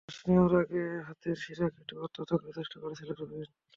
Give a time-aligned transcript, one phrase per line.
[0.05, 3.41] ফাঁস নেওয়ার আগে হাতের শিরা কেটেও আত্মহত্যা করার চেষ্টা করেছিলেন রবিন।